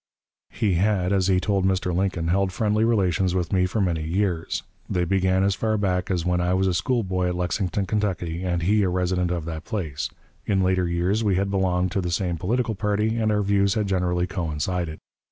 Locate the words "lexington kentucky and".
7.35-8.63